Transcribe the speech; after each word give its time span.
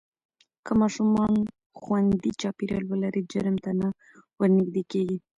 که 0.65 0.71
ماشومان 0.81 1.33
خوندي 1.81 2.31
چاپېریال 2.41 2.83
ولري، 2.87 3.21
جرم 3.31 3.55
ته 3.63 3.71
نه 3.79 3.87
ورنږدې 4.39 4.83
کېږي. 4.91 5.17